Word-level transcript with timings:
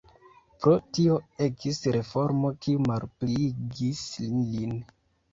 Pro 0.63 0.71
tio 0.97 1.17
ekis 1.47 1.77
reformo 1.95 2.51
kiu 2.65 2.81
malpliigis 2.85 3.99
ilin. 4.29 4.73